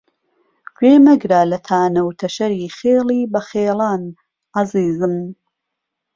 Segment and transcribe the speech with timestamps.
[0.77, 4.03] گوێ مهگره له تانه و تهشهری خێڵی بهخێڵان،
[4.59, 5.15] عهزیزم